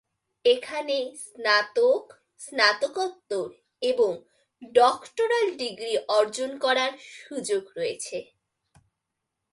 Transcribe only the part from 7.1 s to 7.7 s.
সুযোগ